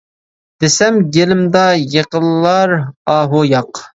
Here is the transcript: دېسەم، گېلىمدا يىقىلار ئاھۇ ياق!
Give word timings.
دېسەم، 0.63 0.97
گېلىمدا 1.17 1.61
يىقىلار 1.97 2.75
ئاھۇ 3.17 3.45
ياق! 3.53 3.87